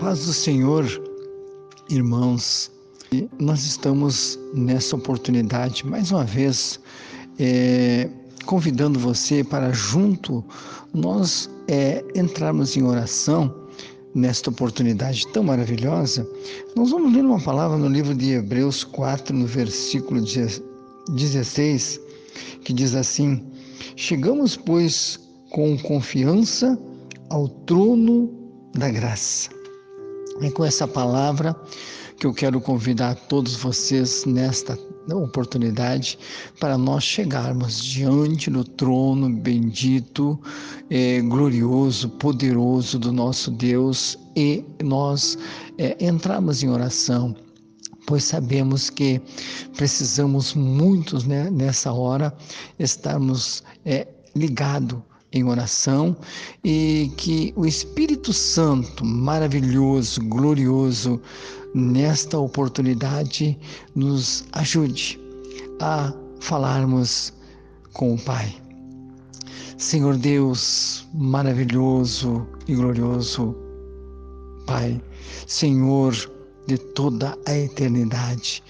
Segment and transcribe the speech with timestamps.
[0.00, 0.86] Paz do Senhor,
[1.90, 2.70] irmãos,
[3.38, 6.80] nós estamos nessa oportunidade, mais uma vez,
[7.38, 8.08] é,
[8.46, 10.42] convidando você para junto
[10.94, 13.54] nós é, entrarmos em oração
[14.14, 16.26] nesta oportunidade tão maravilhosa.
[16.74, 20.22] Nós vamos ler uma palavra no livro de Hebreus 4, no versículo
[21.10, 22.00] 16,
[22.64, 23.44] que diz assim:
[23.96, 25.20] Chegamos, pois,
[25.50, 26.80] com confiança
[27.28, 28.32] ao trono
[28.74, 29.59] da graça
[30.40, 31.54] é com essa palavra
[32.18, 34.78] que eu quero convidar todos vocês nesta
[35.10, 36.18] oportunidade
[36.58, 40.38] para nós chegarmos diante do trono bendito,
[40.90, 45.38] é, glorioso, poderoso do nosso Deus e nós
[45.78, 47.34] é, entrarmos em oração
[48.06, 49.20] pois sabemos que
[49.76, 52.36] precisamos muitos né, nessa hora
[52.78, 54.98] estarmos é, ligados
[55.32, 56.16] em oração
[56.64, 61.20] e que o Espírito Santo, maravilhoso, glorioso,
[61.74, 63.58] nesta oportunidade,
[63.94, 65.20] nos ajude
[65.80, 67.32] a falarmos
[67.92, 68.54] com o Pai.
[69.78, 73.56] Senhor Deus, maravilhoso e glorioso,
[74.66, 75.00] Pai,
[75.46, 76.14] Senhor,
[76.70, 78.62] de toda a eternidade.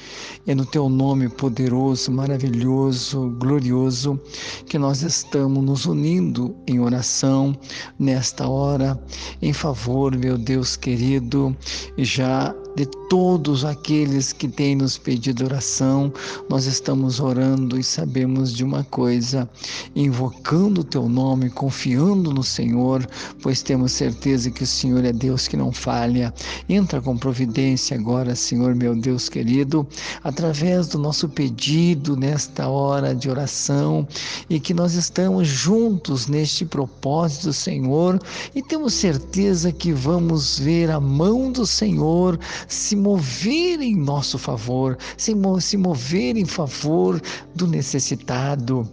[0.46, 4.18] É no teu nome poderoso, maravilhoso, glorioso
[4.66, 7.54] que nós estamos nos unindo em oração
[7.98, 8.98] nesta hora,
[9.42, 11.54] em favor, meu Deus querido,
[11.98, 16.12] já de todos aqueles que têm nos pedido oração,
[16.48, 19.48] nós estamos orando e sabemos de uma coisa,
[19.94, 23.06] invocando o teu nome, confiando no Senhor,
[23.42, 26.32] pois temos certeza que o Senhor é Deus que não falha.
[26.68, 29.86] Entra com providência agora, Senhor, meu Deus querido,
[30.22, 34.06] através do nosso pedido nesta hora de oração
[34.48, 38.20] e que nós estamos juntos neste propósito, Senhor,
[38.54, 44.96] e temos certeza que vamos ver a mão do Senhor se mover em nosso favor,
[45.16, 47.20] se, se mover em favor
[47.54, 48.88] do necessitado.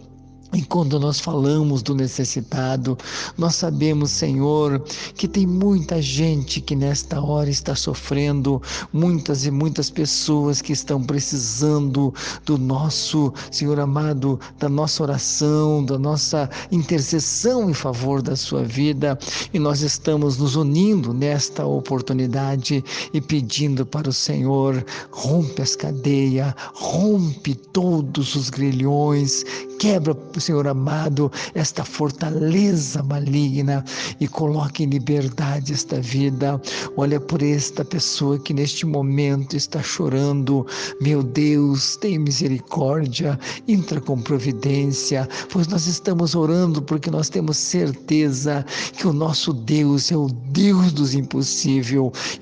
[0.54, 2.96] E quando nós falamos do necessitado,
[3.36, 4.82] nós sabemos, Senhor,
[5.14, 8.60] que tem muita gente que nesta hora está sofrendo,
[8.90, 12.14] muitas e muitas pessoas que estão precisando
[12.46, 19.18] do nosso, Senhor amado, da nossa oração, da nossa intercessão em favor da sua vida.
[19.52, 22.82] E nós estamos nos unindo nesta oportunidade
[23.12, 29.44] e pedindo para o Senhor: rompe as cadeias, rompe todos os grilhões,
[29.78, 33.84] quebra Senhor amado, esta fortaleza maligna
[34.20, 36.60] e coloque em liberdade esta vida.
[36.96, 40.66] Olha por esta pessoa que neste momento está chorando.
[41.00, 48.64] Meu Deus, tem misericórdia, entra com providência, pois nós estamos orando porque nós temos certeza
[48.96, 51.68] que o nosso Deus é o Deus dos impossíveis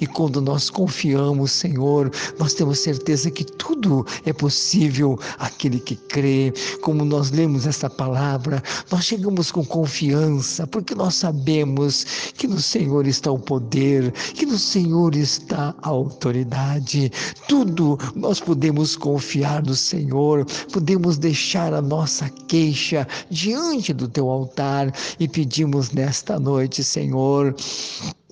[0.01, 6.53] e quando nós confiamos, Senhor, nós temos certeza que tudo é possível aquele que crê.
[6.81, 13.07] Como nós lemos essa palavra, nós chegamos com confiança, porque nós sabemos que no Senhor
[13.07, 17.11] está o poder, que no Senhor está a autoridade.
[17.49, 24.93] Tudo nós podemos confiar no Senhor, podemos deixar a nossa queixa diante do teu altar
[25.19, 27.55] e pedimos nesta noite, Senhor,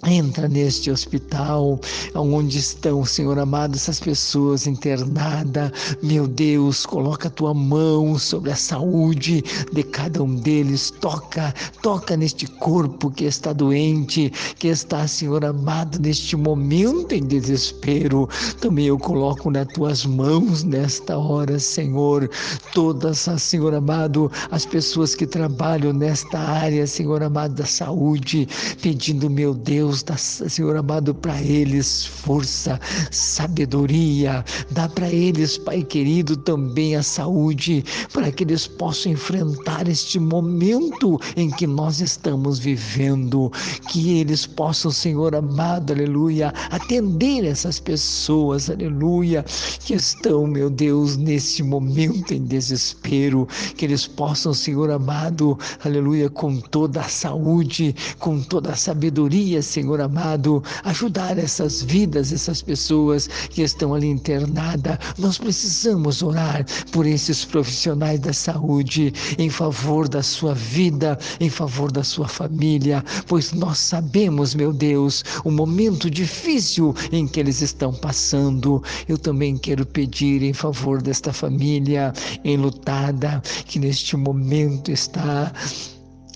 [0.06, 1.81] Entra neste hospital,
[2.15, 5.72] onde estão, Senhor amado, essas pessoas internadas.
[6.03, 9.42] Meu Deus, coloca a tua mão sobre a saúde
[9.72, 10.91] de cada um deles.
[11.00, 18.28] Toca, toca neste corpo que está doente, que está, Senhor amado, neste momento em desespero.
[18.60, 22.28] Também eu coloco nas tuas mãos nesta hora, Senhor,
[22.72, 28.47] todas, Senhor amado, as pessoas que trabalham nesta área, Senhor amado, da saúde,
[28.82, 32.81] pedindo, meu Deus, Deus, dá, Senhor amado, para eles força,
[33.12, 40.19] sabedoria, dá para eles, Pai querido, também a saúde, para que eles possam enfrentar este
[40.19, 43.53] momento em que nós estamos vivendo,
[43.91, 49.45] que eles possam, Senhor amado, aleluia, atender essas pessoas, aleluia,
[49.80, 53.47] que estão, meu Deus, nesse momento em desespero,
[53.77, 59.84] que eles possam, Senhor amado, aleluia, com toda a saúde, com toda a sabedoria, Senhor
[59.84, 64.97] Senhor amado, ajudar essas vidas, essas pessoas que estão ali internadas.
[65.19, 71.92] Nós precisamos orar por esses profissionais da saúde em favor da sua vida, em favor
[71.92, 77.92] da sua família, pois nós sabemos, meu Deus, o momento difícil em que eles estão
[77.92, 78.83] passando.
[79.07, 82.10] Eu também quero pedir em favor desta família
[82.42, 85.53] enlutada que neste momento está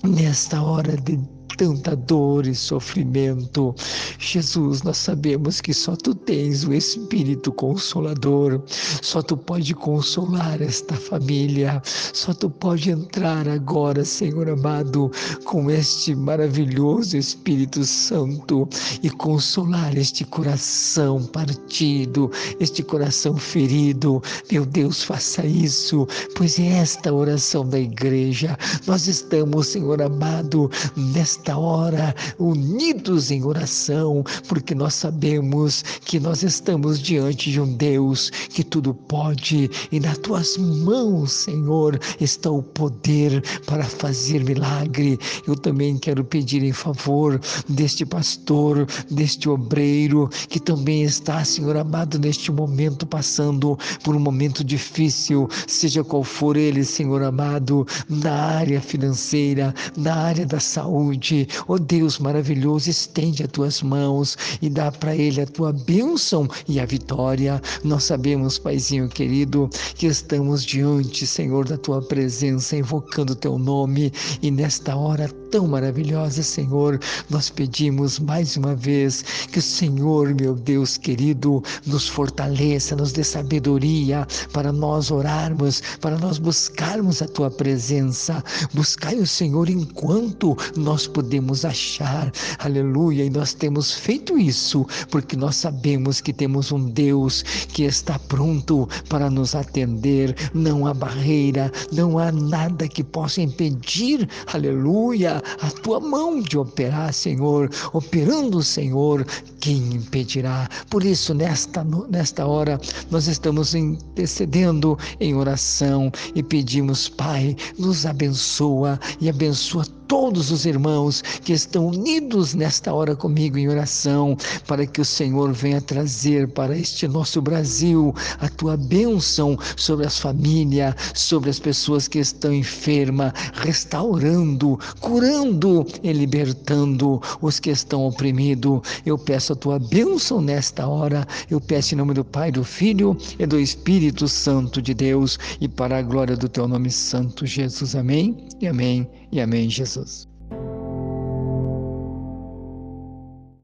[0.03, 3.75] nesta hora de tanta dor e sofrimento.
[4.17, 8.63] Jesus, nós sabemos que só tu tens o Espírito Consolador,
[9.01, 15.11] só tu pode consolar esta família, só tu pode entrar agora, Senhor amado,
[15.43, 18.65] com este maravilhoso Espírito Santo
[19.03, 24.23] e consolar este coração partido, este coração ferido.
[24.49, 26.07] Meu Deus, faça isso,
[26.37, 28.57] pois é esta oração da igreja.
[28.87, 36.99] Nós estamos, Senhor amado, nesta hora unidos em oração, porque nós sabemos que nós estamos
[36.99, 43.41] diante de um Deus que tudo pode e nas tuas mãos, Senhor, está o poder
[43.65, 45.19] para fazer milagre.
[45.47, 52.19] Eu também quero pedir em favor deste pastor, deste obreiro que também está, Senhor amado,
[52.19, 58.81] neste momento passando por um momento difícil, seja qual for ele, Senhor amado, na área
[58.81, 61.38] financeira, na área da saúde.
[61.67, 66.79] Oh Deus maravilhoso, estende as tuas mãos e dá para ele a tua bênção e
[66.79, 67.61] a vitória.
[67.83, 74.11] Nós sabemos, Paizinho querido, que estamos diante, Senhor, da tua presença, invocando o teu nome
[74.41, 76.99] e nesta hora tão maravilhosa, Senhor,
[77.29, 83.23] nós pedimos mais uma vez que o Senhor, meu Deus querido, nos fortaleça, nos dê
[83.23, 88.43] sabedoria para nós orarmos, para nós buscarmos a tua presença.
[88.73, 92.31] Buscai o Senhor enquanto nós podemos achar.
[92.57, 93.23] Aleluia.
[93.23, 98.89] E nós temos feito isso porque nós sabemos que temos um Deus que está pronto
[99.07, 100.35] para nos atender.
[100.55, 107.13] Não há barreira, não há nada que possa impedir, aleluia, a tua mão de operar,
[107.13, 107.69] Senhor.
[107.93, 109.23] Operando, Senhor,
[109.59, 110.67] quem impedirá?
[110.89, 118.99] Por isso, nesta, nesta hora, nós estamos intercedendo em oração e pedimos, Pai, nos abençoa
[119.21, 124.35] e abençoa todos os irmãos que estão unidos nesta hora comigo em oração,
[124.67, 130.17] para que o Senhor venha trazer para este nosso Brasil a tua bênção sobre as
[130.17, 138.81] famílias, sobre as pessoas que estão enfermas, restaurando, curando e libertando os que estão oprimidos.
[139.05, 143.15] Eu peço a tua bênção nesta hora, eu peço em nome do Pai, do Filho
[143.37, 147.95] e do Espírito Santo de Deus e para a glória do teu nome santo, Jesus.
[147.95, 150.28] Amém e amém e amém, Jesus.